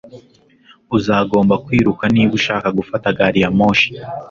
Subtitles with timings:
[0.97, 3.89] Uzagomba kwiruka niba ushaka gufata gari ya moshi